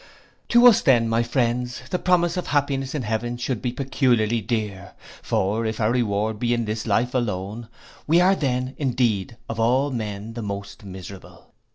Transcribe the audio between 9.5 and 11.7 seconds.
all men the most miserable.